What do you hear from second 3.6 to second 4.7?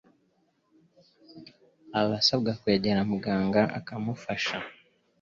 akamufasha.